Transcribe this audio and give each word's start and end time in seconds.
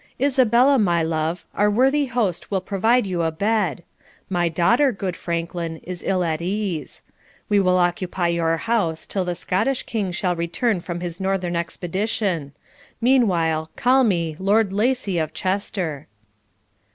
Isabella, 0.19 0.79
my 0.79 1.03
love, 1.03 1.45
our 1.53 1.69
worthy 1.69 2.07
host 2.07 2.49
will 2.49 2.59
provide 2.59 3.05
you 3.05 3.21
a 3.21 3.29
bed. 3.31 3.83
My 4.31 4.49
daughter, 4.49 4.91
good 4.91 5.15
Franklin, 5.15 5.77
is 5.83 6.01
ill 6.03 6.23
at 6.23 6.41
ease. 6.41 7.03
We 7.49 7.59
will 7.59 7.77
occupy 7.77 8.29
your 8.29 8.57
house 8.57 9.05
till 9.05 9.25
the 9.25 9.35
Scottish 9.35 9.83
King 9.83 10.11
shall 10.11 10.35
return 10.35 10.79
from 10.79 11.01
his 11.01 11.19
northern 11.19 11.55
expedition; 11.55 12.53
meanwhile 12.99 13.69
call 13.75 14.03
me 14.03 14.35
Lord 14.39 14.73
Lacy 14.73 15.19
of 15.19 15.35
Chester.' 15.35 16.07